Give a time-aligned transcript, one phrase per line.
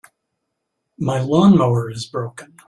[0.97, 2.57] My lawn-mower is broken.